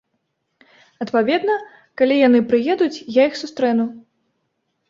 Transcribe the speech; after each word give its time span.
Адпаведна, 1.03 1.57
калі 2.03 2.15
яны 2.27 2.39
прыедуць, 2.53 3.01
я 3.21 3.29
іх 3.33 3.39
сустрэну. 3.43 3.85